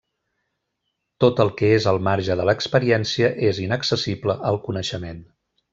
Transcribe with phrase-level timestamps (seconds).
[1.25, 5.27] Tot el que és al marge de l'experiència és inaccessible al coneixement.